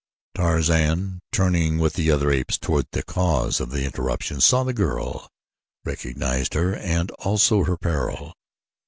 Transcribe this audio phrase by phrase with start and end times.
[0.33, 5.29] Tarzan, turning with the other apes toward the cause of the interruption, saw the girl,
[5.85, 8.33] recognized her and also her peril.